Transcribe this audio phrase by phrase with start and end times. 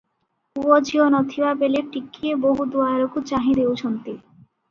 [0.59, 4.17] ପୁଅ ଝିଅ ନ ଥିବା ବେଳେ ଟିକିଏ ବୋହୂ ଦୁଆରକୁ ଚାହିଁ ଦେଉଛନ୍ତି।